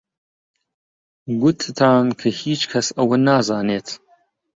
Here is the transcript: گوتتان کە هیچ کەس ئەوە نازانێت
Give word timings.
گوتتان 1.41 2.05
کە 2.19 2.27
هیچ 2.41 2.61
کەس 2.71 2.87
ئەوە 2.97 3.17
نازانێت 3.27 3.87